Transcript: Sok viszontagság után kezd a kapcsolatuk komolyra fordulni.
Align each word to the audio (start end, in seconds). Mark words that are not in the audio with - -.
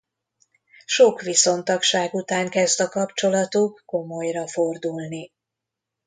Sok 0.85 1.21
viszontagság 1.21 2.13
után 2.13 2.49
kezd 2.49 2.79
a 2.81 2.89
kapcsolatuk 2.89 3.83
komolyra 3.85 4.47
fordulni. 4.47 5.31